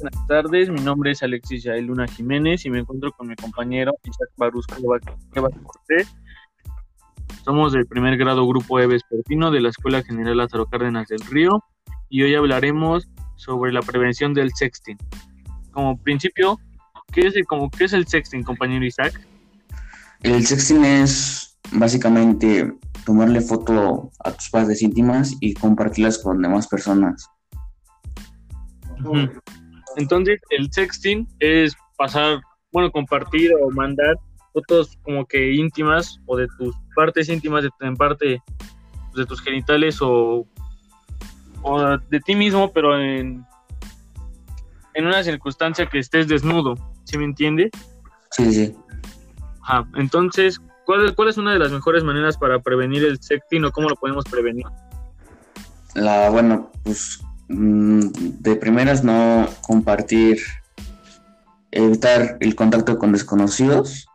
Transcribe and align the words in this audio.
buenas 0.00 0.26
tardes. 0.26 0.70
Mi 0.70 0.80
nombre 0.80 1.10
es 1.10 1.22
Alexis 1.22 1.64
Yael 1.64 1.86
Luna 1.86 2.06
Jiménez 2.06 2.64
y 2.64 2.70
me 2.70 2.78
encuentro 2.78 3.12
con 3.12 3.28
mi 3.28 3.36
compañero 3.36 3.92
Isaac 4.04 4.30
Barusco 4.36 4.76
Cortés. 5.64 6.08
Somos 7.44 7.72
del 7.72 7.86
primer 7.86 8.16
grado 8.16 8.46
Grupo 8.46 8.80
E 8.80 8.86
Vespertino 8.86 9.50
de 9.50 9.60
la 9.60 9.68
Escuela 9.68 10.02
General 10.02 10.36
Lázaro 10.36 10.66
Cárdenas 10.66 11.08
del 11.08 11.20
Río 11.20 11.62
y 12.08 12.22
hoy 12.22 12.34
hablaremos 12.34 13.08
sobre 13.36 13.72
la 13.72 13.82
prevención 13.82 14.34
del 14.34 14.50
sexting. 14.54 14.96
Como 15.70 15.98
principio, 15.98 16.58
¿qué 17.12 17.26
es 17.26 17.36
el, 17.36 17.44
como, 17.44 17.70
¿qué 17.70 17.84
es 17.84 17.92
el 17.92 18.06
sexting, 18.06 18.42
compañero 18.42 18.84
Isaac? 18.84 19.20
El 20.22 20.46
sexting 20.46 20.84
es 20.84 21.58
básicamente 21.72 22.72
tomarle 23.04 23.40
foto 23.40 24.10
a 24.24 24.32
tus 24.32 24.50
partes 24.50 24.82
íntimas 24.82 25.36
y 25.40 25.54
compartirlas 25.54 26.18
con 26.18 26.42
demás 26.42 26.68
personas. 26.68 27.26
Entonces, 30.00 30.40
el 30.50 30.72
sexting 30.72 31.28
es 31.40 31.76
pasar, 31.96 32.40
bueno, 32.72 32.90
compartir 32.90 33.52
o 33.62 33.70
mandar 33.70 34.16
fotos 34.52 34.98
como 35.02 35.26
que 35.26 35.52
íntimas 35.52 36.18
o 36.26 36.36
de 36.36 36.48
tus 36.58 36.74
partes 36.96 37.28
íntimas, 37.28 37.62
de, 37.62 37.70
en 37.80 37.96
parte 37.96 38.42
de 39.14 39.26
tus 39.26 39.42
genitales 39.42 39.98
o, 40.00 40.46
o 41.62 41.98
de 41.98 42.20
ti 42.20 42.34
mismo, 42.34 42.72
pero 42.72 42.98
en, 42.98 43.44
en 44.94 45.06
una 45.06 45.22
circunstancia 45.22 45.86
que 45.86 45.98
estés 45.98 46.28
desnudo, 46.28 46.74
¿sí 47.04 47.18
me 47.18 47.24
entiende? 47.24 47.70
Sí, 48.30 48.52
sí. 48.52 48.74
Ajá. 49.62 49.86
Entonces, 49.96 50.60
¿cuál, 50.86 51.14
¿cuál 51.14 51.28
es 51.28 51.36
una 51.36 51.52
de 51.52 51.58
las 51.58 51.72
mejores 51.72 52.02
maneras 52.04 52.38
para 52.38 52.58
prevenir 52.60 53.04
el 53.04 53.20
sexting 53.22 53.66
o 53.66 53.70
cómo 53.70 53.90
lo 53.90 53.96
podemos 53.96 54.24
prevenir? 54.24 54.64
La, 55.94 56.30
bueno, 56.30 56.70
pues 56.84 57.20
de 57.50 58.54
primeras 58.56 59.02
no 59.02 59.48
compartir, 59.62 60.38
evitar 61.72 62.36
el 62.40 62.54
contacto 62.54 62.98
con 62.98 63.12
desconocidos. 63.12 64.06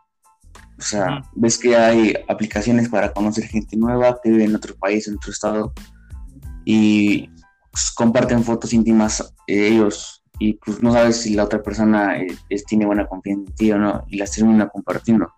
O 0.78 0.82
sea, 0.82 1.22
ves 1.34 1.58
que 1.58 1.76
hay 1.76 2.14
aplicaciones 2.28 2.88
para 2.88 3.12
conocer 3.12 3.44
gente 3.44 3.76
nueva 3.76 4.18
que 4.22 4.30
vive 4.30 4.44
en 4.44 4.56
otro 4.56 4.74
país, 4.76 5.06
en 5.08 5.16
otro 5.16 5.32
estado, 5.32 5.72
y 6.64 7.28
pues, 7.70 7.92
comparten 7.94 8.42
fotos 8.42 8.72
íntimas 8.72 9.34
de 9.46 9.68
ellos 9.68 10.22
y 10.38 10.54
pues 10.54 10.82
no 10.82 10.92
sabes 10.92 11.22
si 11.22 11.34
la 11.34 11.44
otra 11.44 11.62
persona 11.62 12.18
eh, 12.18 12.26
tiene 12.66 12.84
buena 12.84 13.06
confianza 13.06 13.48
en 13.48 13.54
ti 13.54 13.72
o 13.72 13.78
no, 13.78 14.04
y 14.08 14.18
las 14.18 14.32
termina 14.32 14.68
compartiendo. 14.68 15.32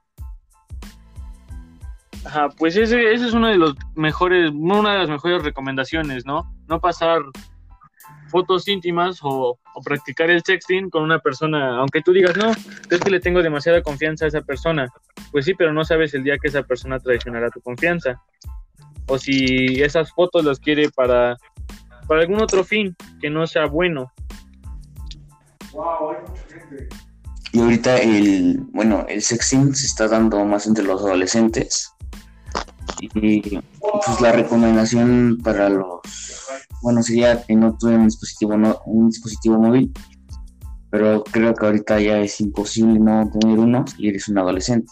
Ajá, 2.24 2.48
pues 2.58 2.76
ese, 2.76 3.12
ese 3.12 3.28
es 3.28 3.32
uno 3.32 3.46
de 3.48 3.56
los 3.56 3.74
mejores, 3.94 4.50
una 4.52 4.94
de 4.94 4.98
las 4.98 5.08
mejores 5.08 5.42
recomendaciones, 5.42 6.26
¿no? 6.26 6.52
No 6.66 6.80
pasar 6.80 7.22
fotos 8.28 8.68
íntimas 8.68 9.18
o, 9.22 9.58
practicar 9.84 10.28
el 10.28 10.42
sexting 10.42 10.90
con 10.90 11.04
una 11.04 11.20
persona, 11.20 11.78
aunque 11.78 12.02
tú 12.02 12.12
digas, 12.12 12.36
no, 12.36 12.50
es 12.50 13.00
que 13.00 13.10
le 13.10 13.20
tengo 13.20 13.42
demasiada 13.42 13.80
confianza 13.80 14.24
a 14.24 14.28
esa 14.28 14.40
persona. 14.40 14.92
Pues 15.30 15.44
sí, 15.44 15.54
pero 15.54 15.72
no 15.72 15.84
sabes 15.84 16.14
el 16.14 16.24
día 16.24 16.36
que 16.38 16.48
esa 16.48 16.62
persona 16.64 16.98
traicionará 16.98 17.48
tu 17.50 17.60
confianza. 17.60 18.20
O 19.06 19.18
si 19.18 19.80
esas 19.80 20.12
fotos 20.12 20.44
las 20.44 20.58
quiere 20.58 20.90
para, 20.90 21.36
para 22.08 22.22
algún 22.22 22.42
otro 22.42 22.64
fin 22.64 22.96
que 23.20 23.30
no 23.30 23.46
sea 23.46 23.66
bueno. 23.66 24.12
Y 27.52 27.60
ahorita 27.60 27.98
el, 27.98 28.58
bueno, 28.72 29.06
el 29.08 29.22
sexting 29.22 29.74
se 29.74 29.86
está 29.86 30.08
dando 30.08 30.44
más 30.44 30.66
entre 30.66 30.84
los 30.84 31.00
adolescentes. 31.00 31.94
Y 33.00 33.40
pues 34.04 34.20
la 34.20 34.32
recomendación 34.32 35.38
para 35.42 35.68
los 35.68 36.00
bueno, 36.82 37.02
sería 37.02 37.42
que 37.42 37.54
no 37.54 37.76
tuve 37.76 37.96
un 37.96 38.04
dispositivo, 38.04 38.56
no, 38.56 38.80
un 38.86 39.08
dispositivo 39.08 39.58
móvil, 39.58 39.92
pero 40.90 41.24
creo 41.24 41.54
que 41.54 41.66
ahorita 41.66 42.00
ya 42.00 42.20
es 42.20 42.40
imposible 42.40 42.98
no 42.98 43.30
tener 43.38 43.58
uno 43.58 43.84
y 43.98 44.08
eres 44.08 44.28
un 44.28 44.38
adolescente. 44.38 44.90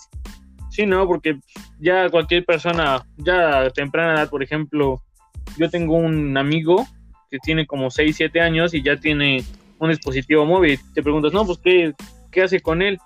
Sí, 0.71 0.85
no, 0.85 1.07
porque 1.07 1.39
ya 1.81 2.11
cualquier 2.11 2.45
persona, 2.45 3.07
ya 3.17 3.61
a 3.61 3.71
temprana 3.71 4.15
edad, 4.15 4.31
por 4.31 4.43
ejemplo, 4.43 5.01
yo 5.57 5.71
tengo 5.71 5.97
un 5.97 6.37
amigo 6.37 6.87
que 7.31 7.39
tiene 7.39 7.67
como 7.67 7.91
6, 7.91 8.15
7 8.17 8.41
años 8.41 8.75
y 8.75 8.83
ya 8.83 8.99
tiene 8.99 9.45
un 9.79 9.91
dispositivo 9.91 10.45
móvil. 10.45 10.79
Te 10.95 11.03
preguntas, 11.03 11.33
no, 11.33 11.47
pues, 11.47 11.59
¿qué, 11.63 11.95
qué 12.31 12.43
hace 12.43 12.61
con 12.61 12.83
él? 12.83 12.99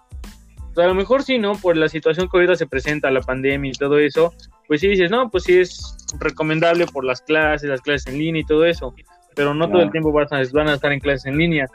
Pues, 0.75 0.85
a 0.85 0.89
lo 0.89 0.95
mejor 0.95 1.23
sí, 1.23 1.39
¿no? 1.39 1.53
Por 1.55 1.77
la 1.77 1.89
situación 1.89 2.29
que 2.29 2.39
ahorita 2.39 2.57
se 2.57 2.67
presenta, 2.67 3.11
la 3.11 3.21
pandemia 3.21 3.71
y 3.71 3.79
todo 3.79 3.99
eso, 3.99 4.33
pues 4.71 4.83
sí 4.83 4.87
dices, 4.87 5.11
no, 5.11 5.29
pues 5.33 5.43
sí 5.43 5.59
es 5.59 5.97
recomendable 6.21 6.87
por 6.87 7.05
las 7.05 7.21
clases, 7.23 7.69
las 7.69 7.81
clases 7.81 8.07
en 8.07 8.19
línea 8.21 8.43
y 8.43 8.45
todo 8.45 8.65
eso, 8.65 8.95
pero 9.35 9.53
no 9.53 9.69
todo 9.69 9.83
el 9.83 9.91
tiempo 9.91 10.13
van 10.13 10.29
a, 10.31 10.43
van 10.53 10.69
a 10.69 10.75
estar 10.75 10.93
en 10.93 11.01
clases 11.01 11.27
en 11.27 11.39
línea. 11.39 11.67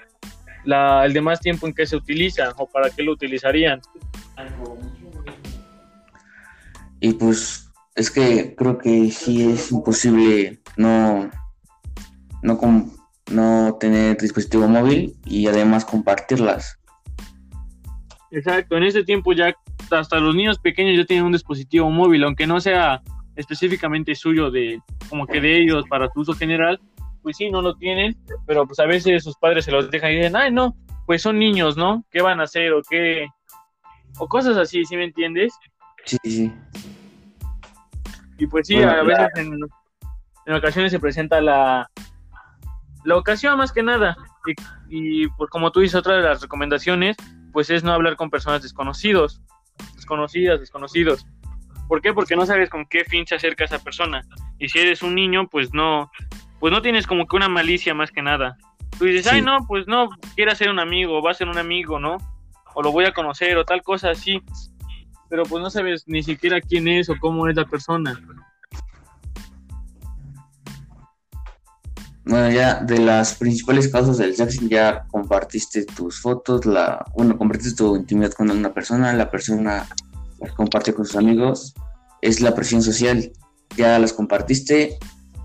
La, 0.63 1.05
el 1.05 1.11
demás 1.11 1.41
tiempo 1.41 1.67
en 1.67 1.73
que 1.73 1.85
se 1.85 1.97
utiliza 1.97 2.53
o 2.55 2.65
para 2.69 2.89
qué 2.89 3.03
lo 3.03 3.11
utilizarían. 3.11 3.81
Y 7.01 7.11
pues 7.15 7.69
es 7.95 8.09
que 8.09 8.55
creo 8.55 8.77
que 8.77 9.11
sí 9.11 9.45
es 9.45 9.73
imposible 9.73 10.61
no, 10.77 11.29
no, 12.43 12.57
no 13.29 13.77
tener 13.77 14.15
dispositivo 14.15 14.69
móvil 14.69 15.17
y 15.25 15.47
además 15.47 15.83
compartirlas. 15.83 16.79
Exacto, 18.31 18.77
en 18.77 18.83
ese 18.83 19.03
tiempo 19.03 19.33
ya 19.33 19.53
hasta 19.91 20.19
los 20.19 20.35
niños 20.35 20.59
pequeños 20.59 20.97
ya 20.97 21.05
tienen 21.05 21.25
un 21.25 21.31
dispositivo 21.31 21.89
móvil, 21.89 22.23
aunque 22.23 22.47
no 22.47 22.59
sea 22.59 23.01
específicamente 23.35 24.15
suyo 24.15 24.49
de 24.49 24.81
como 25.09 25.27
que 25.27 25.41
de 25.41 25.61
ellos 25.61 25.85
para 25.89 26.09
su 26.09 26.21
uso 26.21 26.33
general, 26.33 26.79
pues 27.21 27.37
sí, 27.37 27.49
no 27.49 27.61
lo 27.61 27.75
tienen, 27.75 28.15
pero 28.45 28.65
pues 28.65 28.79
a 28.79 28.85
veces 28.85 29.23
sus 29.23 29.35
padres 29.37 29.65
se 29.65 29.71
los 29.71 29.89
dejan 29.91 30.11
y 30.11 30.17
dicen, 30.17 30.35
ay 30.35 30.51
no, 30.51 30.75
pues 31.05 31.21
son 31.21 31.39
niños, 31.39 31.75
¿no? 31.77 32.05
¿Qué 32.11 32.21
van 32.21 32.39
a 32.39 32.43
hacer 32.43 32.73
o 32.73 32.81
qué? 32.87 33.27
O 34.17 34.27
cosas 34.27 34.57
así, 34.57 34.85
¿sí 34.85 34.95
me 34.95 35.05
entiendes? 35.05 35.53
Sí, 36.05 36.17
sí. 36.23 36.53
Y 38.37 38.47
pues 38.47 38.67
sí, 38.67 38.81
a 38.81 39.03
veces 39.03 39.27
en, 39.35 39.53
en, 40.45 40.53
ocasiones 40.53 40.91
se 40.91 40.99
presenta 40.99 41.41
la, 41.41 41.89
la 43.03 43.17
ocasión 43.17 43.57
más 43.57 43.71
que 43.71 43.81
nada. 43.81 44.15
Y, 44.89 45.23
y 45.23 45.27
pues 45.29 45.49
como 45.49 45.71
tú 45.71 45.79
dices, 45.79 45.95
otra 45.95 46.15
de 46.17 46.21
las 46.21 46.41
recomendaciones, 46.41 47.17
pues 47.51 47.69
es 47.69 47.83
no 47.83 47.91
hablar 47.93 48.17
con 48.17 48.29
personas 48.29 48.61
desconocidos 48.61 49.41
desconocidas, 50.05 50.59
desconocidos. 50.59 51.25
¿Por 51.87 52.01
qué? 52.01 52.13
Porque 52.13 52.35
no 52.35 52.45
sabes 52.45 52.69
con 52.69 52.85
qué 52.85 53.03
fin 53.03 53.25
se 53.25 53.35
acerca 53.35 53.65
esa 53.65 53.79
persona. 53.79 54.21
Y 54.59 54.69
si 54.69 54.79
eres 54.79 55.01
un 55.01 55.15
niño, 55.15 55.47
pues 55.47 55.73
no, 55.73 56.11
pues 56.59 56.71
no 56.71 56.81
tienes 56.81 57.07
como 57.07 57.27
que 57.27 57.35
una 57.35 57.49
malicia 57.49 57.93
más 57.93 58.11
que 58.11 58.21
nada. 58.21 58.57
Tú 58.97 59.05
dices, 59.05 59.27
ay, 59.27 59.41
no, 59.41 59.65
pues 59.67 59.87
no, 59.87 60.09
quiere 60.35 60.55
ser 60.55 60.69
un 60.69 60.79
amigo, 60.79 61.21
va 61.21 61.31
a 61.31 61.35
ser 61.35 61.49
un 61.49 61.57
amigo, 61.57 61.99
¿no? 61.99 62.17
O 62.73 62.81
lo 62.81 62.91
voy 62.91 63.05
a 63.05 63.13
conocer, 63.13 63.57
o 63.57 63.65
tal 63.65 63.81
cosa 63.81 64.11
así. 64.11 64.41
Pero 65.29 65.43
pues 65.43 65.61
no 65.61 65.69
sabes 65.69 66.03
ni 66.07 66.23
siquiera 66.23 66.61
quién 66.61 66.87
es 66.87 67.09
o 67.09 67.15
cómo 67.19 67.47
es 67.47 67.55
la 67.55 67.65
persona. 67.65 68.19
Bueno, 72.25 72.49
ya 72.49 72.81
de 72.81 72.97
las 72.97 73.35
principales 73.35 73.87
causas 73.87 74.17
del 74.17 74.35
sexting 74.35 74.67
ya 74.67 75.05
compartiste 75.11 75.85
tus 75.85 76.19
fotos, 76.19 76.65
la, 76.65 77.05
bueno, 77.15 77.37
compartiste 77.37 77.77
tu 77.77 77.95
intimidad 77.95 78.31
con 78.31 78.49
una 78.49 78.73
persona, 78.73 79.13
la 79.13 79.29
persona 79.29 79.87
las 80.39 80.51
comparte 80.53 80.93
con 80.93 81.05
sus 81.05 81.15
amigos, 81.15 81.75
es 82.21 82.41
la 82.41 82.55
presión 82.55 82.81
social. 82.81 83.31
Ya 83.77 83.99
las 83.99 84.13
compartiste 84.13 84.97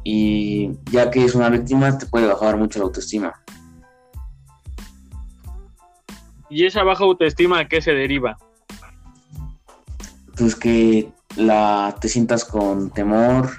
y 0.05 0.71
ya 0.91 1.11
que 1.11 1.25
es 1.25 1.35
una 1.35 1.51
víctima 1.51 1.99
te 1.99 2.07
puede 2.07 2.27
bajar 2.27 2.57
mucho 2.57 2.79
la 2.79 2.87
autoestima. 2.87 3.35
¿Y 6.49 6.65
esa 6.67 6.83
baja 6.83 7.05
autoestima 7.05 7.61
a 7.61 7.69
qué 7.69 7.81
se 7.81 7.93
deriva? 7.93 8.39
Pues 10.37 10.57
que 10.57 11.13
la, 11.37 11.95
te 12.01 12.09
sientas 12.09 12.45
con 12.45 12.91
temor, 12.91 13.51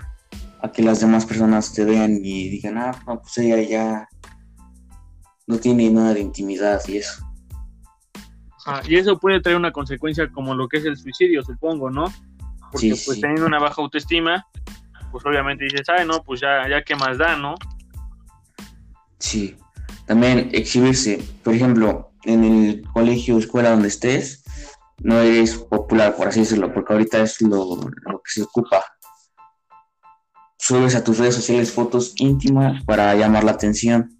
a 0.61 0.71
que 0.71 0.83
las 0.83 0.99
demás 0.99 1.25
personas 1.25 1.73
te 1.73 1.85
vean 1.85 2.19
y 2.23 2.49
digan, 2.49 2.77
ah, 2.77 2.91
pues 3.05 3.37
ella 3.39 3.61
ya 3.61 4.09
no 5.47 5.57
tiene 5.57 5.89
nada 5.89 6.13
de 6.13 6.21
intimidad 6.21 6.81
y 6.87 6.97
eso. 6.97 7.25
Ah, 8.67 8.81
y 8.87 8.95
eso 8.95 9.17
puede 9.17 9.41
traer 9.41 9.57
una 9.57 9.71
consecuencia 9.71 10.29
como 10.31 10.53
lo 10.53 10.67
que 10.67 10.77
es 10.77 10.85
el 10.85 10.97
suicidio, 10.97 11.43
supongo, 11.43 11.89
¿no? 11.89 12.13
Porque 12.71 12.95
pues 13.05 13.19
teniendo 13.19 13.47
una 13.47 13.59
baja 13.59 13.81
autoestima, 13.81 14.45
pues 15.11 15.25
obviamente 15.25 15.65
dices, 15.65 15.89
ay, 15.89 16.05
no, 16.05 16.23
pues 16.23 16.39
ya, 16.41 16.69
ya 16.69 16.83
qué 16.83 16.95
más 16.95 17.17
da, 17.17 17.35
¿no? 17.35 17.55
Sí. 19.17 19.57
También 20.05 20.49
exhibirse, 20.53 21.23
por 21.43 21.55
ejemplo, 21.55 22.11
en 22.23 22.43
el 22.43 22.83
colegio 22.93 23.35
o 23.35 23.39
escuela 23.39 23.71
donde 23.71 23.87
estés, 23.87 24.43
no 24.99 25.19
eres 25.19 25.55
popular, 25.55 26.15
por 26.15 26.27
así 26.27 26.41
decirlo, 26.41 26.71
porque 26.71 26.93
ahorita 26.93 27.21
es 27.21 27.41
lo, 27.41 27.77
lo 27.77 28.21
que 28.21 28.31
se 28.31 28.43
ocupa 28.43 28.83
subes 30.61 30.95
a 30.95 31.03
tus 31.03 31.17
redes 31.17 31.35
sociales 31.35 31.73
fotos 31.73 32.13
íntimas 32.17 32.83
para 32.85 33.15
llamar 33.15 33.43
la 33.43 33.51
atención. 33.51 34.17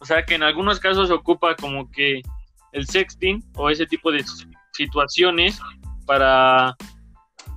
O 0.00 0.04
sea 0.04 0.24
que 0.24 0.34
en 0.34 0.42
algunos 0.42 0.80
casos 0.80 1.08
se 1.08 1.14
ocupa 1.14 1.54
como 1.54 1.90
que 1.90 2.20
el 2.72 2.86
sexting 2.86 3.44
o 3.54 3.70
ese 3.70 3.86
tipo 3.86 4.10
de 4.10 4.24
situaciones 4.72 5.60
para, 6.04 6.76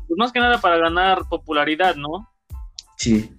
pues 0.07 0.17
más 0.17 0.31
que 0.31 0.39
nada 0.39 0.61
para 0.61 0.77
ganar 0.77 1.27
popularidad, 1.27 1.95
¿no? 1.95 2.29
Sí. 2.95 3.35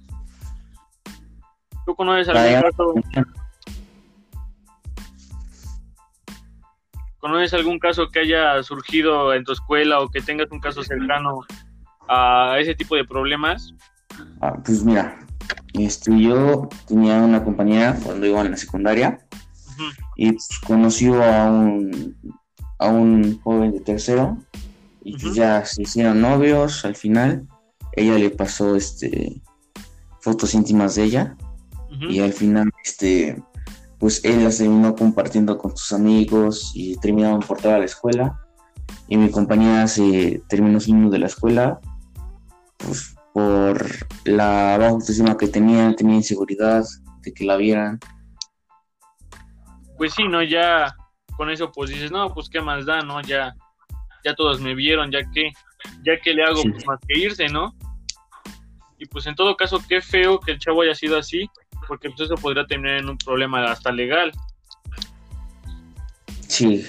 ¿Tú 1.87 1.95
conoces 1.95 2.29
algún 2.29 2.61
caso? 2.61 2.95
¿Conoces 7.19 7.55
algún 7.55 7.79
caso 7.79 8.09
que 8.09 8.21
haya 8.21 8.63
surgido 8.63 9.33
en 9.33 9.45
tu 9.45 9.53
escuela 9.53 10.01
o 10.01 10.09
que 10.09 10.21
tengas 10.21 10.51
un 10.51 10.61
caso 10.61 10.83
cercano 10.83 11.41
a 12.09 12.59
ese 12.59 12.75
tipo 12.75 12.97
de 12.97 13.05
problemas? 13.05 13.75
Ah, 14.41 14.55
pues 14.65 14.85
mira, 14.85 15.19
este, 15.75 16.19
yo 16.19 16.69
tenía 16.87 17.19
una 17.19 17.45
compañera 17.45 17.99
cuando 18.03 18.27
iba 18.27 18.41
en 18.41 18.51
la 18.51 18.57
secundaria 18.57 19.19
y 20.17 20.33
pues, 20.33 20.49
conoció 20.67 21.23
a 21.23 21.51
un, 21.51 22.17
a 22.79 22.89
un 22.89 23.41
joven 23.41 23.73
de 23.73 23.81
tercero 23.81 24.39
y 25.03 25.17
pues, 25.19 25.35
ya 25.35 25.65
se 25.65 25.83
hicieron 25.83 26.21
novios 26.21 26.85
al 26.85 26.97
final. 26.97 27.47
Ella 27.93 28.19
le 28.19 28.31
pasó 28.31 28.77
este 28.77 29.41
fotos 30.21 30.55
íntimas 30.55 30.97
de 30.97 31.05
ella 31.05 31.37
y 31.91 32.21
al 32.21 32.33
final 32.33 32.71
este 32.85 33.43
pues 33.99 34.25
él 34.25 34.45
las 34.45 34.59
terminó 34.59 34.95
compartiendo 34.95 35.59
con 35.59 35.77
sus 35.77 35.93
amigos 35.93 36.73
y 36.75 36.97
terminaron 36.97 37.41
por 37.41 37.61
toda 37.61 37.79
la 37.79 37.87
escuela 37.87 38.39
y 39.09 39.17
mi 39.17 39.31
compañera 39.31 39.89
se 39.89 40.43
terminó 40.49 40.79
saliendo 40.81 41.11
de 41.11 41.19
la 41.19 41.27
escuela 41.27 41.81
pues 42.79 43.15
por 43.33 43.85
la 44.25 44.77
baja 44.79 44.89
autoestima 44.89 45.37
que 45.37 45.49
tenía, 45.49 45.95
tenía 45.95 46.17
inseguridad 46.17 46.85
de 47.23 47.33
que 47.33 47.45
la 47.45 47.57
vieran. 47.57 48.01
Pues 49.97 50.15
sí, 50.15 50.25
¿no? 50.29 50.43
Ya 50.43 50.97
con 51.37 51.51
eso 51.51 51.71
pues 51.71 51.91
dices, 51.91 52.11
no, 52.11 52.33
pues 52.35 52.49
qué 52.49 52.61
más 52.61 52.87
da, 52.87 53.01
¿no? 53.01 53.21
Ya, 53.21 53.55
ya 54.25 54.35
todos 54.35 54.61
me 54.61 54.75
vieron, 54.75 55.11
ya 55.11 55.21
que, 55.33 55.53
ya 56.05 56.19
que 56.21 56.35
le 56.35 56.45
hago 56.45 56.63
pues, 56.63 56.87
más 56.87 56.99
que 57.07 57.19
irse, 57.19 57.49
¿no? 57.49 57.75
Y 58.99 59.07
pues 59.07 59.27
en 59.27 59.37
todo 59.37 59.57
caso, 59.57 59.81
qué 59.89 60.01
feo 60.01 60.41
que 60.41 60.53
el 60.53 60.59
chavo 60.59 60.83
haya 60.83 60.95
sido 60.95 61.17
así, 61.17 61.49
porque 61.87 62.11
pues 62.11 62.23
eso 62.23 62.35
podría 62.35 62.67
terminar 62.67 62.99
en 62.99 63.09
un 63.09 63.19
problema 63.19 63.71
hasta 63.71 63.93
legal. 63.93 64.33
Sí. 66.49 66.85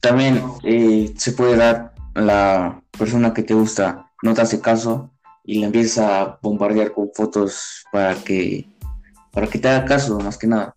También 0.00 0.42
eh, 0.64 1.12
se 1.16 1.32
puede 1.32 1.56
dar 1.56 1.94
la 2.14 2.82
persona 2.98 3.32
que 3.32 3.44
te 3.44 3.54
gusta 3.54 4.11
no 4.22 4.34
te 4.34 4.40
hace 4.40 4.60
caso 4.60 5.10
y 5.44 5.58
le 5.58 5.66
empieza 5.66 6.20
a 6.20 6.38
bombardear 6.40 6.92
con 6.92 7.10
fotos 7.14 7.84
para 7.92 8.14
que 8.14 8.68
para 9.32 9.46
que 9.48 9.58
te 9.58 9.68
haga 9.68 9.84
caso 9.84 10.18
más 10.20 10.38
que 10.38 10.46
nada. 10.46 10.72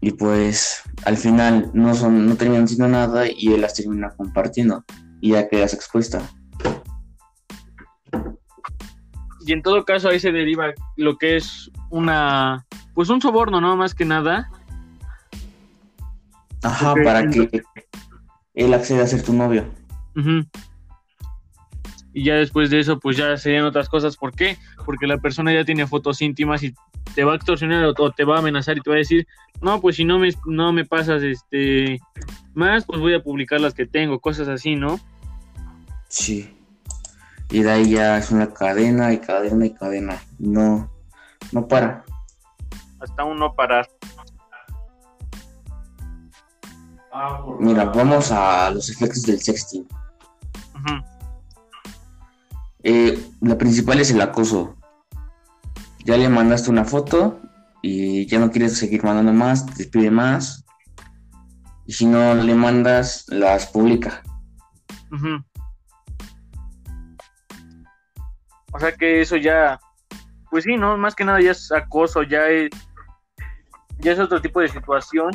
Y 0.00 0.10
pues 0.12 0.82
al 1.04 1.16
final 1.16 1.70
no 1.72 1.94
son 1.94 2.26
no 2.26 2.36
terminan 2.36 2.68
siendo 2.68 2.88
nada 2.88 3.24
y 3.28 3.52
él 3.52 3.62
las 3.62 3.74
termina 3.74 4.10
compartiendo 4.10 4.84
y 5.20 5.30
ya 5.30 5.48
quedas 5.48 5.72
expuesta. 5.72 6.20
Y 9.44 9.52
en 9.52 9.62
todo 9.62 9.84
caso 9.84 10.08
ahí 10.08 10.20
se 10.20 10.30
deriva 10.30 10.72
lo 10.96 11.16
que 11.16 11.36
es 11.36 11.70
una 11.90 12.66
pues 12.94 13.08
un 13.08 13.22
soborno 13.22 13.60
no 13.60 13.76
más 13.76 13.94
que 13.94 14.04
nada. 14.04 14.50
Ajá 16.62 16.94
para 17.02 17.28
que 17.30 17.62
él 18.54 18.74
acceda 18.74 19.04
a 19.04 19.06
ser 19.06 19.22
tu 19.22 19.32
novio 19.32 19.64
y 22.14 22.24
ya 22.24 22.34
después 22.34 22.70
de 22.70 22.80
eso, 22.80 22.98
pues 22.98 23.16
ya 23.16 23.36
serían 23.36 23.64
otras 23.64 23.88
cosas. 23.88 24.16
¿Por 24.16 24.34
qué? 24.34 24.58
Porque 24.84 25.06
la 25.06 25.18
persona 25.18 25.52
ya 25.52 25.64
tiene 25.64 25.86
fotos 25.86 26.20
íntimas 26.20 26.62
y 26.62 26.74
te 27.14 27.24
va 27.24 27.32
a 27.32 27.36
extorsionar 27.36 27.84
o 27.84 28.10
te 28.10 28.24
va 28.24 28.36
a 28.36 28.38
amenazar 28.40 28.76
y 28.76 28.80
te 28.80 28.90
va 28.90 28.96
a 28.96 28.98
decir, 28.98 29.26
no, 29.60 29.80
pues 29.80 29.96
si 29.96 30.04
no 30.04 30.18
me, 30.18 30.30
no 30.46 30.72
me 30.72 30.84
pasas 30.84 31.22
este 31.22 32.00
más, 32.54 32.84
pues 32.84 33.00
voy 33.00 33.14
a 33.14 33.22
publicar 33.22 33.60
las 33.60 33.74
que 33.74 33.86
tengo, 33.86 34.20
cosas 34.20 34.48
así, 34.48 34.76
¿no? 34.76 35.00
Sí. 36.08 36.54
Y 37.50 37.62
de 37.62 37.70
ahí 37.70 37.90
ya 37.90 38.18
es 38.18 38.30
una 38.30 38.52
cadena 38.52 39.12
y 39.12 39.18
cadena 39.18 39.66
y 39.66 39.74
cadena. 39.74 40.22
No, 40.38 40.90
no 41.52 41.68
para. 41.68 42.04
Hasta 43.00 43.24
un 43.24 43.38
no 43.38 43.54
parar. 43.54 43.88
Mira, 47.58 47.84
vamos 47.86 48.32
a 48.32 48.70
los 48.70 48.88
efectos 48.88 49.22
del 49.22 49.40
sexting. 49.40 49.86
Eh, 52.82 53.30
la 53.40 53.56
principal 53.56 54.00
es 54.00 54.10
el 54.10 54.20
acoso. 54.20 54.76
Ya 56.04 56.16
le 56.16 56.28
mandaste 56.28 56.70
una 56.70 56.84
foto 56.84 57.40
y 57.80 58.26
ya 58.26 58.38
no 58.38 58.50
quieres 58.50 58.76
seguir 58.76 59.04
mandando 59.04 59.32
más, 59.32 59.66
te 59.66 59.84
pide 59.86 60.10
más. 60.10 60.64
Y 61.86 61.92
si 61.92 62.06
no 62.06 62.34
le 62.34 62.54
mandas, 62.54 63.24
las 63.28 63.66
publica. 63.66 64.22
O 68.72 68.80
sea 68.80 68.92
que 68.92 69.20
eso 69.20 69.36
ya, 69.36 69.78
pues 70.50 70.64
sí, 70.64 70.76
¿no? 70.76 70.96
Más 70.96 71.14
que 71.14 71.24
nada 71.24 71.40
ya 71.40 71.50
es 71.50 71.70
acoso, 71.70 72.22
ya 72.22 72.48
es, 72.48 72.70
ya 73.98 74.12
es 74.12 74.18
otro 74.18 74.40
tipo 74.40 74.60
de 74.60 74.68
situación. 74.68 75.30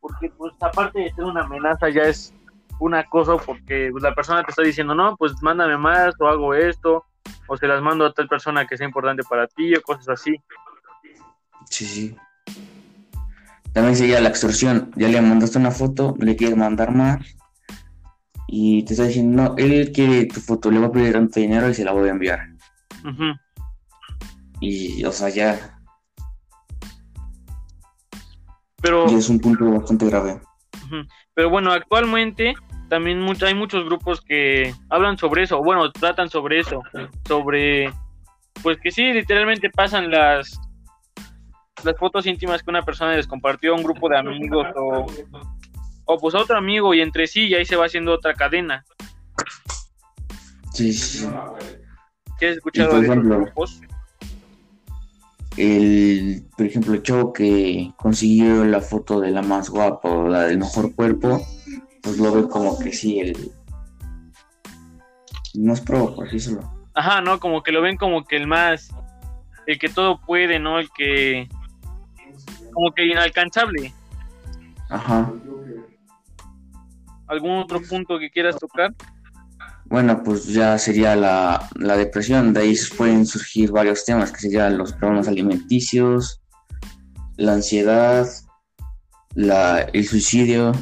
Porque 0.00 0.30
pues 0.36 0.52
aparte 0.60 0.98
de 0.98 1.14
ser 1.14 1.24
una 1.24 1.42
amenaza, 1.44 1.88
ya 1.88 2.02
es 2.02 2.34
un 2.80 2.94
acoso 2.94 3.40
porque 3.44 3.88
pues, 3.90 4.02
la 4.02 4.14
persona 4.14 4.42
te 4.42 4.50
está 4.50 4.62
diciendo, 4.62 4.94
no, 4.94 5.16
pues 5.16 5.32
mándame 5.42 5.76
más 5.76 6.14
o 6.18 6.28
hago 6.28 6.54
esto, 6.54 7.04
o 7.46 7.56
se 7.56 7.66
las 7.66 7.82
mando 7.82 8.04
a 8.06 8.12
tal 8.12 8.28
persona 8.28 8.66
que 8.66 8.76
sea 8.76 8.86
importante 8.86 9.22
para 9.28 9.46
ti 9.46 9.74
o 9.74 9.82
cosas 9.82 10.08
así. 10.08 10.36
Sí, 11.70 11.84
sí. 11.86 12.16
También 13.72 13.96
sería 13.96 14.20
la 14.20 14.28
extorsión. 14.28 14.90
Ya 14.96 15.08
le 15.08 15.20
mandaste 15.20 15.58
una 15.58 15.70
foto, 15.70 16.14
le 16.18 16.36
quieres 16.36 16.56
mandar 16.56 16.94
más 16.94 17.18
y 18.54 18.84
te 18.84 18.92
está 18.92 19.06
diciendo, 19.06 19.42
no, 19.42 19.54
él 19.56 19.92
quiere 19.92 20.26
tu 20.26 20.40
foto, 20.40 20.70
le 20.70 20.78
va 20.78 20.88
a 20.88 20.92
pedir 20.92 21.14
tanto 21.14 21.40
dinero 21.40 21.70
y 21.70 21.74
se 21.74 21.84
la 21.84 21.92
voy 21.92 22.08
a 22.08 22.12
enviar. 22.12 22.48
Y, 24.60 25.02
o 25.04 25.10
sea, 25.10 25.30
ya. 25.30 25.80
Pero. 28.82 29.10
Y 29.10 29.14
es 29.14 29.30
un 29.30 29.40
punto 29.40 29.70
bastante 29.70 30.04
grave. 30.04 30.38
Pero 31.34 31.50
bueno, 31.50 31.72
actualmente 31.72 32.54
también 32.88 33.24
hay 33.42 33.54
muchos 33.54 33.84
grupos 33.84 34.20
que 34.20 34.74
hablan 34.90 35.16
sobre 35.16 35.44
eso, 35.44 35.62
bueno, 35.62 35.90
tratan 35.92 36.28
sobre 36.28 36.60
eso, 36.60 36.82
sobre, 37.26 37.90
pues 38.62 38.78
que 38.82 38.90
sí, 38.90 39.12
literalmente 39.12 39.70
pasan 39.70 40.10
las 40.10 40.60
las 41.84 41.98
fotos 41.98 42.26
íntimas 42.26 42.62
que 42.62 42.70
una 42.70 42.82
persona 42.82 43.16
les 43.16 43.26
compartió 43.26 43.72
a 43.72 43.76
un 43.76 43.82
grupo 43.82 44.08
de 44.08 44.18
amigos 44.18 44.66
o, 44.76 45.06
o 46.04 46.18
pues 46.18 46.34
a 46.34 46.38
otro 46.38 46.56
amigo 46.56 46.94
y 46.94 47.00
entre 47.00 47.26
sí 47.26 47.48
y 47.48 47.54
ahí 47.54 47.64
se 47.64 47.76
va 47.76 47.86
haciendo 47.86 48.12
otra 48.12 48.34
cadena. 48.34 48.84
Sí, 50.72 50.92
sí. 50.92 51.26
¿Qué 52.38 52.48
has 52.48 52.56
escuchado 52.56 53.00
de 53.00 53.08
grupos? 53.08 53.80
El, 55.56 56.46
por 56.56 56.66
ejemplo, 56.66 56.94
el 56.94 57.02
chavo 57.02 57.32
que 57.32 57.92
consiguió 57.96 58.64
la 58.64 58.80
foto 58.80 59.20
de 59.20 59.30
la 59.30 59.42
más 59.42 59.68
guapa 59.68 60.08
o 60.08 60.28
la 60.28 60.42
del 60.44 60.58
mejor 60.58 60.94
cuerpo, 60.94 61.46
pues 62.02 62.18
lo 62.18 62.32
ve 62.32 62.48
como 62.48 62.78
que 62.78 62.92
sí, 62.92 63.20
el... 63.20 63.52
No 65.54 65.74
es 65.74 65.80
pro, 65.80 66.14
por 66.14 66.40
solo. 66.40 66.72
Ajá, 66.94 67.20
¿no? 67.20 67.38
Como 67.38 67.62
que 67.62 67.72
lo 67.72 67.82
ven 67.82 67.96
como 67.96 68.24
que 68.24 68.36
el 68.36 68.46
más... 68.46 68.90
El 69.66 69.78
que 69.78 69.88
todo 69.88 70.20
puede, 70.20 70.58
¿no? 70.58 70.78
El 70.78 70.90
que... 70.90 71.48
Como 72.72 72.92
que 72.92 73.06
inalcanzable. 73.06 73.92
Ajá. 74.88 75.32
¿Algún 77.26 77.58
otro 77.58 77.80
punto 77.82 78.18
que 78.18 78.30
quieras 78.30 78.58
tocar? 78.58 78.94
Bueno, 79.92 80.22
pues 80.22 80.46
ya 80.46 80.78
sería 80.78 81.14
la, 81.14 81.68
la 81.74 81.98
depresión. 81.98 82.54
De 82.54 82.60
ahí 82.60 82.74
pueden 82.96 83.26
surgir 83.26 83.70
varios 83.70 84.06
temas, 84.06 84.32
que 84.32 84.38
serían 84.38 84.78
los 84.78 84.94
problemas 84.94 85.28
alimenticios, 85.28 86.40
la 87.36 87.52
ansiedad, 87.52 88.26
la, 89.34 89.82
el 89.82 90.08
suicidio. 90.08 90.72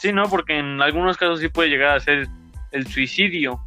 Sí, 0.00 0.12
no, 0.12 0.24
porque 0.28 0.58
en 0.58 0.82
algunos 0.82 1.16
casos 1.16 1.38
sí 1.38 1.46
puede 1.46 1.68
llegar 1.68 1.96
a 1.96 2.00
ser 2.00 2.26
el 2.72 2.86
suicidio. 2.88 3.60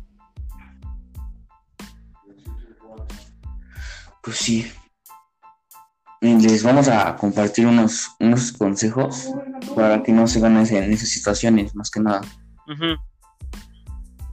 Pues 4.22 4.36
sí. 4.36 4.69
Les 6.19 6.63
vamos 6.63 6.89
a 6.89 7.15
compartir 7.15 7.65
unos, 7.65 8.10
unos 8.19 8.51
consejos 8.51 9.29
para 9.74 10.03
que 10.03 10.12
no 10.12 10.27
se 10.27 10.41
ganen 10.41 10.67
en 10.67 10.91
esas 10.91 11.07
situaciones, 11.07 11.74
más 11.75 11.89
que 11.89 12.01
nada. 12.01 12.19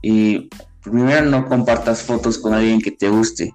Y 0.01 0.49
primero 0.83 1.25
no 1.25 1.47
compartas 1.47 2.03
fotos 2.03 2.37
con 2.37 2.53
alguien 2.53 2.81
que 2.81 2.91
te 2.91 3.09
guste. 3.09 3.53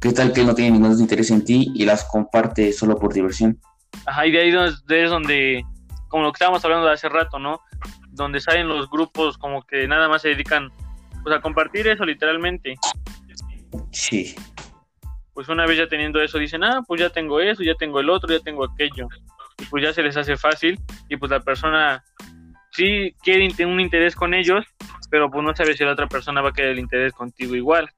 ¿Qué 0.00 0.12
tal 0.12 0.32
que 0.32 0.42
no 0.42 0.54
tiene 0.54 0.72
ningún 0.72 0.98
interés 0.98 1.30
en 1.30 1.44
ti 1.44 1.70
y 1.74 1.84
las 1.84 2.04
comparte 2.04 2.72
solo 2.72 2.98
por 2.98 3.14
diversión? 3.14 3.60
Ajá, 4.04 4.26
y 4.26 4.32
de 4.32 4.40
ahí 4.40 4.48
es 4.48 5.10
donde 5.10 5.64
como 6.08 6.24
lo 6.24 6.32
que 6.32 6.36
estábamos 6.36 6.64
hablando 6.64 6.86
de 6.86 6.92
hace 6.92 7.08
rato, 7.08 7.38
¿no? 7.38 7.60
Donde 8.10 8.40
salen 8.40 8.68
los 8.68 8.90
grupos 8.90 9.38
como 9.38 9.62
que 9.62 9.86
nada 9.88 10.08
más 10.08 10.22
se 10.22 10.28
dedican 10.28 10.70
pues 11.22 11.34
a 11.34 11.40
compartir 11.40 11.86
eso 11.88 12.04
literalmente. 12.04 12.74
Sí. 13.92 14.34
Pues 15.32 15.48
una 15.48 15.66
vez 15.66 15.78
ya 15.78 15.88
teniendo 15.88 16.20
eso 16.20 16.36
dicen, 16.38 16.64
ah, 16.64 16.82
pues 16.86 17.00
ya 17.00 17.08
tengo 17.08 17.40
eso, 17.40 17.62
ya 17.62 17.74
tengo 17.76 18.00
el 18.00 18.10
otro, 18.10 18.28
ya 18.36 18.40
tengo 18.40 18.64
aquello. 18.64 19.08
Y 19.58 19.64
pues 19.66 19.82
ya 19.84 19.92
se 19.92 20.02
les 20.02 20.16
hace 20.16 20.36
fácil 20.36 20.78
y 21.08 21.16
pues 21.16 21.30
la 21.30 21.40
persona 21.40 22.04
sí 22.72 23.14
quiere 23.22 23.48
un 23.66 23.80
interés 23.80 24.16
con 24.16 24.34
ellos, 24.34 24.64
pero 25.10 25.30
pues 25.30 25.44
no 25.44 25.54
sabes 25.54 25.76
si 25.76 25.84
la 25.84 25.92
otra 25.92 26.08
persona 26.08 26.40
va 26.40 26.50
a 26.50 26.52
querer 26.52 26.72
el 26.72 26.78
interés 26.78 27.12
contigo 27.12 27.54
igual. 27.54 27.88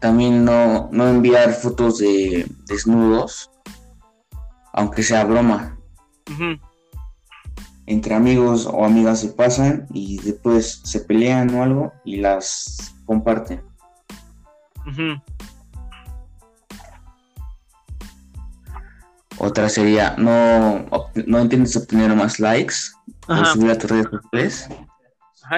También 0.00 0.44
no, 0.44 0.90
no 0.92 1.08
enviar 1.08 1.52
fotos 1.54 1.98
de 1.98 2.46
desnudos, 2.66 3.50
aunque 4.72 5.02
sea 5.02 5.24
broma. 5.24 5.78
Entre 7.86 8.14
amigos 8.14 8.66
o 8.66 8.84
amigas 8.84 9.20
se 9.20 9.28
pasan 9.28 9.86
y 9.92 10.18
después 10.20 10.82
se 10.84 11.00
pelean 11.00 11.54
o 11.54 11.62
algo 11.62 11.92
y 12.04 12.16
las 12.16 12.94
comparten. 13.06 13.62
Otra 19.38 19.68
sería, 19.68 20.14
no, 20.16 20.86
no 21.26 21.38
entiendes 21.40 21.76
obtener 21.76 22.14
más 22.14 22.38
likes 22.38 22.74
o 23.26 23.44
subir 23.46 23.70
a 23.70 23.78
tus 23.78 23.90
redes 23.90 24.06
sociales. 24.10 24.68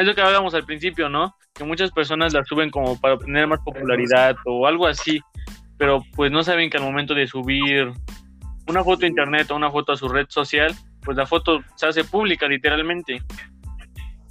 es 0.01 0.07
lo 0.07 0.15
que 0.15 0.21
hablábamos 0.23 0.55
al 0.55 0.65
principio, 0.65 1.09
¿no? 1.09 1.35
Que 1.53 1.65
muchas 1.65 1.91
personas 1.91 2.33
la 2.33 2.45
suben 2.45 2.71
como 2.71 2.99
para 3.01 3.15
obtener 3.15 3.47
más 3.47 3.61
popularidad 3.61 4.37
o 4.45 4.67
algo 4.67 4.87
así, 4.87 5.21
pero 5.79 6.03
pues 6.15 6.33
no 6.33 6.43
saben 6.43 6.71
que 6.71 6.79
al 6.79 6.85
momento 6.85 7.15
de 7.15 7.27
subir 7.27 7.93
una 8.67 8.83
foto 8.83 9.05
a 9.05 9.09
internet 9.09 9.51
o 9.51 9.57
una 9.57 9.71
foto 9.71 9.93
a 9.93 9.97
su 9.97 10.09
red 10.09 10.27
social, 10.29 10.75
pues 11.03 11.17
la 11.17 11.27
foto 11.27 11.61
se 11.77 11.87
hace 11.87 12.05
pública 12.05 12.49
literalmente. 12.49 13.23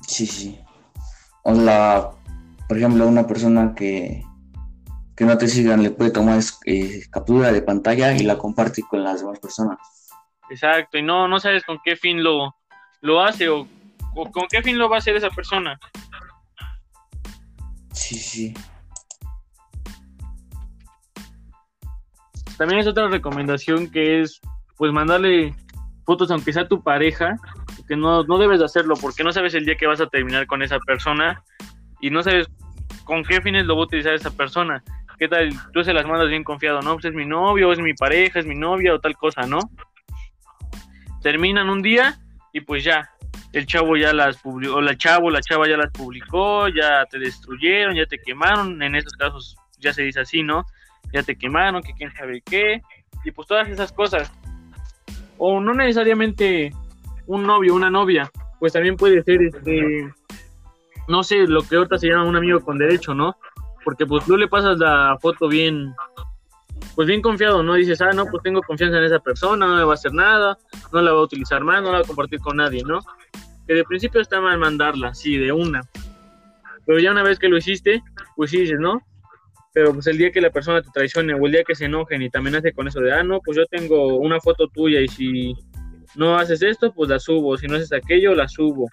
Sí, 0.08 0.26
sí. 0.26 0.60
O 1.44 1.54
la, 1.54 2.12
por 2.68 2.78
ejemplo, 2.78 3.08
una 3.08 3.26
persona 3.28 3.74
que 3.76 4.24
que 5.16 5.26
no 5.26 5.38
te 5.38 5.48
sigan 5.48 5.82
le 5.82 5.92
puede 5.92 6.12
tomar 6.12 6.40
eh, 6.66 7.04
captura 7.10 7.52
de 7.52 7.62
pantalla 7.62 8.14
y 8.14 8.20
la 8.20 8.38
comparte 8.38 8.84
con 8.84 9.04
las 9.04 9.22
demás 9.22 9.40
personas. 9.40 9.80
Exacto, 10.50 10.98
y 10.98 11.02
no, 11.02 11.28
no 11.28 11.40
sabes 11.40 11.64
con 11.64 11.80
qué 11.84 11.96
fin 11.96 12.24
lo, 12.24 12.56
lo 13.02 13.22
hace 13.22 13.50
o, 13.50 13.68
con 14.14 14.48
qué 14.50 14.62
fin 14.62 14.78
lo 14.78 14.90
va 14.90 14.98
a 14.98 15.00
hacer 15.00 15.16
esa 15.16 15.30
persona. 15.30 15.80
Sí, 17.94 18.16
sí. 18.16 18.54
También 22.58 22.80
es 22.80 22.88
otra 22.88 23.08
recomendación 23.08 23.90
que 23.90 24.22
es 24.22 24.40
pues 24.78 24.92
mandarle 24.92 25.56
fotos 26.06 26.30
aunque 26.32 26.54
sea 26.54 26.68
tu 26.68 26.84
pareja, 26.84 27.38
que 27.88 27.96
no, 27.96 28.24
no 28.24 28.38
debes 28.38 28.60
de 28.60 28.66
hacerlo 28.66 28.96
porque 29.00 29.24
no 29.24 29.32
sabes 29.32 29.54
el 29.56 29.66
día 29.66 29.76
que 29.76 29.88
vas 29.88 30.02
a 30.02 30.08
terminar 30.08 30.46
con 30.46 30.62
esa 30.62 30.80
persona 30.80 31.44
y 32.00 32.10
no 32.10 32.22
sabes 32.22 32.48
con 33.04 33.24
qué 33.24 33.42
fines 33.42 33.66
lo 33.66 33.76
va 33.76 33.82
a 33.82 33.86
utilizar 33.86 34.14
esa 34.14 34.32
persona. 34.32 34.84
¿Qué 35.18 35.28
tal? 35.28 35.50
Tú 35.74 35.84
se 35.84 35.94
las 35.94 36.06
mandas 36.06 36.30
bien 36.30 36.44
confiado, 36.44 36.82
¿no? 36.82 36.94
Pues 36.94 37.06
es 37.06 37.14
mi 37.14 37.26
novio, 37.26 37.72
es 37.72 37.80
mi 37.80 37.94
pareja, 37.94 38.40
es 38.40 38.46
mi 38.46 38.56
novia 38.56 38.94
o 38.94 39.00
tal 39.00 39.16
cosa, 39.16 39.42
¿no? 39.48 39.60
Terminan 41.22 41.70
un 41.70 41.82
día 41.82 42.18
y 42.54 42.62
pues 42.62 42.84
ya, 42.84 43.10
el 43.54 43.66
chavo 43.66 43.98
ya 43.98 44.14
las 44.14 44.38
publicó, 44.38 44.82
la 44.82 44.98
chavo, 44.98 45.30
la 45.30 45.42
chava 45.42 45.68
ya 45.68 45.78
las 45.78 45.92
publicó, 45.92 46.68
ya 46.68 47.06
te 47.06 47.20
destruyeron, 47.20 47.96
ya 47.96 48.06
te 48.06 48.20
quemaron, 48.20 48.82
en 48.82 48.96
esos 48.96 49.14
casos 49.14 49.58
ya 49.80 49.94
se 49.94 50.04
dice 50.04 50.22
así, 50.22 50.44
¿no? 50.44 50.66
Ya 51.14 51.24
te 51.24 51.38
quemaron, 51.38 51.82
que 51.82 51.94
quién 51.94 52.12
sabe 52.14 52.42
qué, 52.42 52.82
y 53.24 53.32
pues 53.32 53.48
todas 53.48 53.70
esas 53.70 53.92
cosas. 53.92 54.32
O 55.38 55.60
no 55.60 55.74
necesariamente 55.74 56.74
un 57.28 57.44
novio, 57.44 57.76
una 57.76 57.90
novia, 57.90 58.30
pues 58.60 58.74
también 58.74 58.96
puede 58.96 59.24
ser 59.24 59.42
este, 59.42 60.10
no 61.08 61.24
sé, 61.24 61.48
lo 61.48 61.62
que 61.62 61.76
ahorita 61.76 61.98
se 61.98 62.08
llama 62.08 62.26
un 62.26 62.36
amigo 62.36 62.60
con 62.62 62.78
derecho, 62.78 63.14
¿no? 63.14 63.36
Porque 63.86 64.06
pues 64.06 64.26
tú 64.26 64.36
le 64.36 64.48
pasas 64.48 64.80
la 64.80 65.16
foto 65.22 65.48
bien, 65.48 65.94
pues 66.96 67.08
bien 67.08 67.22
confiado, 67.22 67.62
¿no? 67.62 67.76
Dices, 67.76 68.02
ah, 68.02 68.12
no, 68.12 68.26
pues 68.26 68.42
tengo 68.44 68.62
confianza 68.64 68.98
en 68.98 69.06
esa 69.06 69.20
persona, 69.20 69.68
no 69.68 69.76
me 69.76 69.84
va 69.84 69.92
a 69.92 69.94
hacer 69.94 70.12
nada, 70.12 70.58
no 70.92 71.02
la 71.02 71.14
va 71.14 71.20
a 71.20 71.24
utilizar 71.24 71.64
más, 71.64 71.84
no 71.84 71.92
la 71.92 72.00
va 72.00 72.04
a 72.04 72.08
compartir 72.08 72.40
con 72.40 72.58
nadie, 72.58 72.84
¿no? 72.84 73.00
Que 73.68 73.76
de 73.76 73.84
principio 73.84 74.20
está 74.20 74.42
mal 74.42 74.58
mandarla, 74.58 75.14
sí, 75.14 75.38
de 75.38 75.52
una. 75.52 75.84
Pero 76.86 77.00
ya 77.00 77.12
una 77.12 77.24
vez 77.24 77.38
que 77.38 77.48
lo 77.48 77.58
hiciste, 77.58 78.04
pues 78.36 78.50
sí 78.50 78.62
dices, 78.62 78.80
¿no? 78.80 79.00
Pero 79.72 79.94
pues 79.94 80.08
el 80.08 80.18
día 80.18 80.32
que 80.32 80.42
la 80.42 80.50
persona 80.50 80.82
te 80.82 80.90
traicione 80.92 81.36
o 81.36 81.46
el 81.46 81.52
día 81.52 81.64
que 81.64 81.76
se 81.76 81.86
enojen 81.86 82.24
y 82.24 82.30
también 82.32 82.56
hace 82.56 82.74
con 82.74 82.88
eso 82.88 83.00
de, 83.02 83.14
ah, 83.14 83.24
no, 83.24 83.40
pues 83.40 83.56
yo 83.56 83.66
tengo 83.68 84.18
una 84.18 84.42
foto 84.42 84.68
tuya 84.68 85.00
y 85.00 85.08
si 85.08 85.54
no 86.16 86.38
haces 86.38 86.64
esto, 86.64 86.92
pues 86.92 87.10
la 87.10 87.20
subo, 87.20 87.56
si 87.56 87.68
no 87.68 87.76
haces 87.76 87.94
aquello, 87.94 88.34
la 88.34 88.48
subo. 88.48 88.88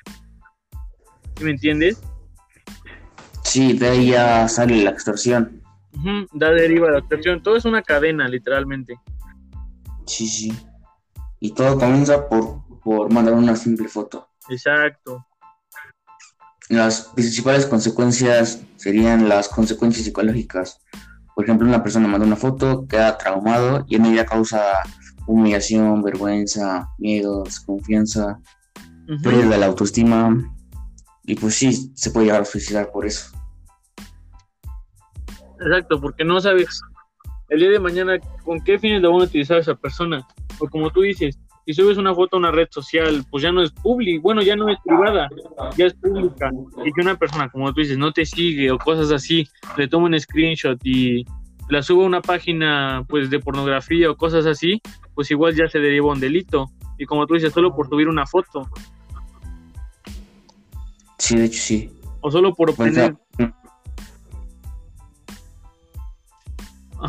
¿Sí 1.36 1.44
me 1.44 1.52
entiendes? 1.52 2.02
Sí, 3.52 3.74
de 3.74 3.86
ahí 3.86 4.06
ya 4.12 4.48
sale 4.48 4.82
la 4.82 4.88
extorsión. 4.88 5.62
da 6.32 6.50
deriva 6.52 6.90
la 6.90 7.00
extorsión. 7.00 7.42
Todo 7.42 7.56
es 7.56 7.66
una 7.66 7.82
cadena, 7.82 8.26
literalmente. 8.26 8.98
Sí, 10.06 10.26
sí. 10.26 10.56
Y 11.38 11.52
todo 11.52 11.78
comienza 11.78 12.30
por, 12.30 12.62
por 12.82 13.12
mandar 13.12 13.34
una 13.34 13.54
simple 13.54 13.88
foto. 13.88 14.26
Exacto. 14.48 15.26
Las 16.70 17.10
principales 17.14 17.66
consecuencias 17.66 18.62
serían 18.76 19.28
las 19.28 19.50
consecuencias 19.50 20.06
psicológicas. 20.06 20.80
Por 21.34 21.44
ejemplo, 21.44 21.68
una 21.68 21.82
persona 21.82 22.08
manda 22.08 22.26
una 22.26 22.36
foto, 22.36 22.86
queda 22.88 23.18
traumado 23.18 23.84
y 23.86 23.96
en 23.96 24.06
ella 24.06 24.24
causa 24.24 24.62
humillación, 25.26 26.02
vergüenza, 26.02 26.88
miedo, 26.96 27.42
desconfianza, 27.42 28.40
pérdida 29.22 29.50
de 29.50 29.58
la 29.58 29.66
autoestima. 29.66 30.54
Y 31.24 31.34
pues 31.34 31.56
sí, 31.56 31.92
se 31.94 32.10
puede 32.12 32.28
llegar 32.28 32.40
a 32.40 32.46
suicidar 32.46 32.90
por 32.90 33.04
eso. 33.04 33.41
Exacto, 35.64 36.00
porque 36.00 36.24
no 36.24 36.40
sabes 36.40 36.80
el 37.52 37.60
día 37.60 37.70
de 37.70 37.78
mañana 37.78 38.18
con 38.44 38.60
qué 38.64 38.78
fines 38.78 39.02
lo 39.02 39.12
van 39.12 39.22
a 39.22 39.24
utilizar 39.24 39.58
esa 39.58 39.74
persona. 39.74 40.26
O 40.58 40.68
como 40.68 40.90
tú 40.90 41.02
dices, 41.02 41.38
si 41.66 41.74
subes 41.74 41.98
una 41.98 42.14
foto 42.14 42.36
a 42.36 42.38
una 42.38 42.50
red 42.50 42.68
social, 42.70 43.24
pues 43.30 43.42
ya 43.42 43.52
no 43.52 43.62
es 43.62 43.70
pública, 43.70 44.20
bueno, 44.22 44.42
ya 44.42 44.56
no 44.56 44.68
es 44.68 44.78
privada, 44.84 45.28
ya 45.76 45.86
es 45.86 45.94
pública. 45.94 46.50
Y 46.84 46.92
que 46.92 47.00
una 47.02 47.16
persona, 47.16 47.50
como 47.50 47.72
tú 47.72 47.82
dices, 47.82 47.98
no 47.98 48.10
te 48.12 48.24
sigue 48.24 48.70
o 48.70 48.78
cosas 48.78 49.12
así, 49.12 49.46
le 49.76 49.86
toma 49.86 50.06
un 50.06 50.18
screenshot 50.18 50.78
y 50.82 51.24
la 51.68 51.82
suba 51.82 52.04
a 52.04 52.06
una 52.06 52.22
página 52.22 53.04
pues 53.08 53.30
de 53.30 53.38
pornografía 53.38 54.10
o 54.10 54.16
cosas 54.16 54.46
así, 54.46 54.80
pues 55.14 55.30
igual 55.30 55.54
ya 55.54 55.68
se 55.68 55.78
deriva 55.78 56.10
un 56.10 56.20
delito. 56.20 56.70
Y 56.98 57.04
como 57.04 57.26
tú 57.26 57.34
dices, 57.34 57.52
solo 57.52 57.74
por 57.74 57.88
subir 57.88 58.08
una 58.08 58.26
foto. 58.26 58.68
Sí, 61.18 61.36
de 61.36 61.44
hecho 61.44 61.60
sí. 61.60 61.90
O 62.20 62.30
solo 62.30 62.54
por 62.54 62.74
pues 62.74 62.88
obtener... 62.88 63.16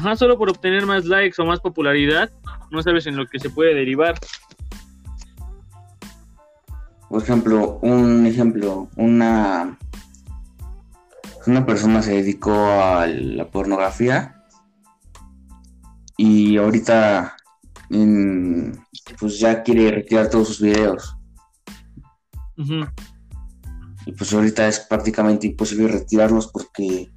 Ajá, 0.03 0.17
solo 0.17 0.37
por 0.37 0.49
obtener 0.49 0.85
más 0.85 1.05
likes 1.05 1.41
o 1.41 1.45
más 1.45 1.61
popularidad, 1.61 2.29
no 2.71 2.83
sabes 2.83 3.07
en 3.07 3.15
lo 3.15 3.25
que 3.25 3.39
se 3.39 3.49
puede 3.49 3.73
derivar. 3.73 4.19
Por 7.07 7.23
ejemplo, 7.23 7.79
un 7.81 8.25
ejemplo, 8.25 8.89
una 8.97 9.77
una 11.47 11.65
persona 11.65 12.01
se 12.01 12.15
dedicó 12.15 12.53
a 12.53 13.07
la 13.07 13.49
pornografía 13.49 14.43
y 16.17 16.57
ahorita 16.57 17.37
pues 19.21 19.39
ya 19.39 19.63
quiere 19.63 19.89
retirar 19.89 20.29
todos 20.29 20.49
sus 20.49 20.61
videos. 20.61 21.15
Y 24.05 24.11
pues 24.11 24.33
ahorita 24.33 24.67
es 24.67 24.81
prácticamente 24.81 25.47
imposible 25.47 25.87
retirarlos 25.87 26.47
porque 26.47 27.12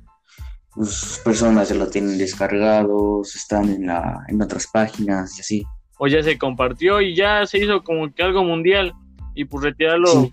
pues, 0.77 1.21
personas 1.25 1.71
ya 1.71 1.75
lo 1.75 1.89
tienen 1.89 2.19
descargados, 2.19 3.35
están 3.35 3.71
en, 3.71 3.87
la, 3.87 4.25
en 4.29 4.41
otras 4.43 4.67
páginas 4.67 5.37
y 5.39 5.41
así. 5.41 5.67
O 5.99 6.07
ya 6.07 6.23
se 6.23 6.37
compartió 6.37 7.01
y 7.01 7.17
ya 7.17 7.47
se 7.47 7.59
hizo 7.59 7.83
como 7.83 8.13
que 8.13 8.23
algo 8.23 8.45
mundial 8.45 8.93
y 9.35 9.47
pues 9.47 9.65
retirarlo, 9.65 10.29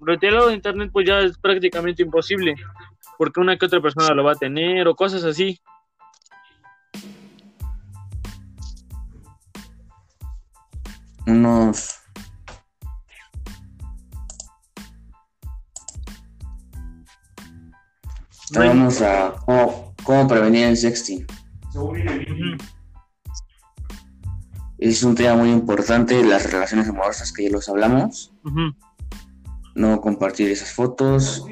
retirarlo 0.00 0.48
de 0.48 0.54
internet 0.54 0.90
pues 0.92 1.08
ya 1.08 1.20
es 1.20 1.38
prácticamente 1.38 2.02
imposible 2.02 2.54
porque 3.16 3.40
una 3.40 3.56
que 3.56 3.64
otra 3.66 3.80
persona 3.80 4.14
lo 4.14 4.24
va 4.24 4.32
a 4.32 4.36
tener 4.36 4.86
o 4.86 4.94
cosas 4.94 5.24
así. 5.24 5.58
Unos 11.26 12.01
Vamos 18.54 19.00
a 19.00 19.34
cómo, 20.04 20.28
prevenir 20.28 20.66
el 20.66 20.76
sexting. 20.76 21.26
Es 24.78 25.02
un 25.02 25.14
tema 25.14 25.36
muy 25.36 25.50
importante, 25.50 26.22
las 26.22 26.50
relaciones 26.50 26.88
amorosas 26.88 27.32
que 27.32 27.44
ya 27.44 27.50
los 27.50 27.68
hablamos. 27.68 28.32
No 29.74 30.00
compartir 30.00 30.50
esas 30.50 30.72
fotos. 30.72 31.46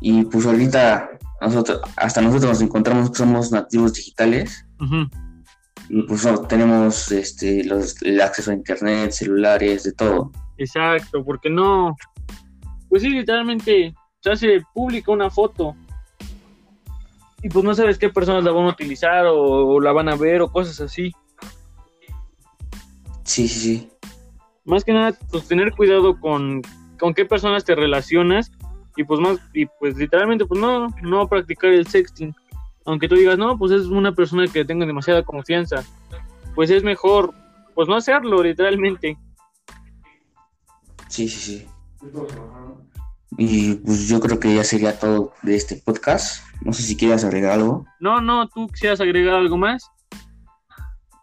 Y 0.00 0.24
pues 0.24 0.44
ahorita 0.44 1.10
nosotros, 1.40 1.80
hasta 1.96 2.20
nosotros 2.20 2.50
nos 2.52 2.60
encontramos 2.60 3.10
que 3.10 3.18
somos 3.18 3.50
nativos 3.50 3.94
digitales. 3.94 4.66
Y 5.88 6.02
pues 6.02 6.26
tenemos 6.48 7.10
este, 7.12 7.60
el 7.60 8.20
acceso 8.20 8.50
a 8.50 8.54
internet, 8.54 9.12
celulares, 9.12 9.84
de 9.84 9.92
todo. 9.92 10.32
Exacto, 10.58 11.24
porque 11.24 11.48
no, 11.48 11.96
pues 12.88 13.02
sí, 13.02 13.10
literalmente 13.10 13.94
se 14.20 14.30
hace 14.30 14.62
pública 14.72 15.10
una 15.10 15.30
foto 15.30 15.74
y 17.44 17.50
pues 17.50 17.62
no 17.62 17.74
sabes 17.74 17.98
qué 17.98 18.08
personas 18.08 18.42
la 18.42 18.52
van 18.52 18.64
a 18.64 18.70
utilizar 18.70 19.26
o, 19.26 19.78
la 19.78 19.92
van 19.92 20.08
a 20.08 20.16
ver 20.16 20.40
o 20.40 20.50
cosas 20.50 20.80
así. 20.80 21.12
Sí, 23.22 23.46
sí, 23.46 23.60
sí. 23.60 23.88
Más 24.64 24.82
que 24.82 24.94
nada, 24.94 25.14
pues 25.30 25.46
tener 25.46 25.70
cuidado 25.72 26.18
con, 26.18 26.62
con 26.98 27.12
qué 27.12 27.26
personas 27.26 27.62
te 27.62 27.74
relacionas 27.74 28.50
y 28.96 29.04
pues 29.04 29.20
más, 29.20 29.38
y 29.52 29.66
pues 29.66 29.94
literalmente 29.98 30.46
pues 30.46 30.58
no, 30.58 30.88
no 31.02 31.28
practicar 31.28 31.70
el 31.70 31.86
sexting. 31.86 32.34
aunque 32.86 33.08
tú 33.08 33.14
digas, 33.14 33.36
no, 33.36 33.58
pues 33.58 33.72
es 33.72 33.88
una 33.88 34.14
persona 34.14 34.46
que 34.48 34.64
tengo 34.64 34.86
demasiada 34.86 35.22
confianza, 35.22 35.84
pues 36.54 36.70
es 36.70 36.82
mejor, 36.82 37.34
pues 37.74 37.86
no 37.88 37.96
hacerlo 37.96 38.42
literalmente. 38.42 39.18
Sí, 41.08 41.28
sí, 41.28 41.40
sí. 41.40 41.68
Y 43.36 43.74
pues 43.74 44.08
yo 44.08 44.18
creo 44.18 44.40
que 44.40 44.54
ya 44.54 44.64
sería 44.64 44.98
todo 44.98 45.34
de 45.42 45.56
este 45.56 45.76
podcast. 45.76 46.42
No 46.64 46.72
sé 46.72 46.82
si 46.82 46.96
quieras 46.96 47.24
agregar 47.24 47.52
algo. 47.52 47.86
No, 48.00 48.20
no, 48.20 48.48
tú 48.48 48.66
quisieras 48.68 49.00
agregar 49.00 49.34
algo 49.34 49.56
más. 49.56 49.90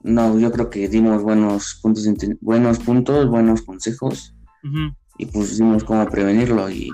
No, 0.04 0.40
yo 0.40 0.52
creo 0.52 0.70
que 0.70 0.88
dimos 0.88 1.22
buenos 1.22 1.80
puntos, 1.82 2.08
buenos 2.42 2.80
puntos, 2.80 3.28
buenos 3.30 3.62
consejos. 3.62 4.36
Y 5.18 5.26
pues 5.26 5.58
dimos 5.58 5.84
cómo 5.84 6.08
prevenirlo 6.08 6.70
y 6.70 6.92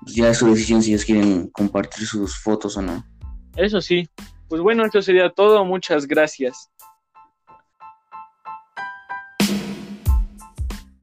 pues, 0.00 0.14
ya 0.14 0.30
es 0.30 0.38
su 0.38 0.46
decisión 0.46 0.82
si 0.82 0.90
ellos 0.90 1.04
quieren 1.04 1.48
compartir 1.48 2.06
sus 2.06 2.38
fotos 2.38 2.76
o 2.76 2.82
no. 2.82 3.04
Eso 3.56 3.80
sí. 3.80 4.08
Pues 4.48 4.62
bueno, 4.62 4.84
esto 4.84 5.02
sería 5.02 5.30
todo. 5.30 5.64
Muchas 5.64 6.06
gracias. 6.06 6.70